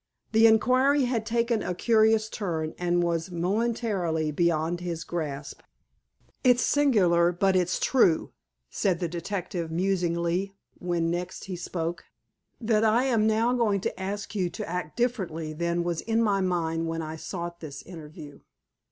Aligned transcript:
The 0.31 0.47
inquiry 0.47 1.03
had 1.05 1.27
taken 1.27 1.61
a 1.61 1.75
curious 1.75 2.27
turn, 2.27 2.73
and 2.79 3.03
was 3.03 3.29
momentarily 3.29 4.31
beyond 4.31 4.79
his 4.79 5.03
grasp. 5.03 5.61
"It's 6.43 6.63
singular, 6.63 7.31
but 7.31 7.55
it's 7.55 7.79
true," 7.79 8.31
said 8.71 8.99
the 8.99 9.07
detective 9.07 9.69
musingly 9.69 10.55
when 10.79 11.11
next 11.11 11.43
he 11.45 11.55
spoke, 11.55 12.05
"that 12.59 12.83
I 12.83 13.03
am 13.03 13.27
now 13.27 13.53
going 13.53 13.79
to 13.81 13.99
ask 14.01 14.33
you 14.33 14.49
to 14.49 14.67
act 14.67 14.97
differently 14.97 15.53
than 15.53 15.83
was 15.83 16.01
in 16.01 16.23
my 16.23 16.41
mind 16.41 16.87
when 16.87 17.03
I 17.03 17.15
sought 17.15 17.59
this 17.59 17.83
interview. 17.83 18.39